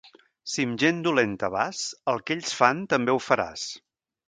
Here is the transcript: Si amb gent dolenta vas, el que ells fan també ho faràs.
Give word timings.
Si 0.53 0.63
amb 0.69 0.79
gent 0.83 1.03
dolenta 1.07 1.51
vas, 1.57 1.83
el 2.15 2.25
que 2.29 2.35
ells 2.39 2.57
fan 2.63 2.83
també 2.95 3.17
ho 3.17 3.23
faràs. 3.29 3.71